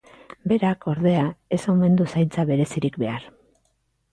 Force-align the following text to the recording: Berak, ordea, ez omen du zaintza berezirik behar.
Berak, 0.51 0.87
ordea, 0.91 1.27
ez 1.57 1.61
omen 1.75 1.99
du 2.01 2.07
zaintza 2.15 2.47
berezirik 2.53 2.99
behar. 3.05 3.29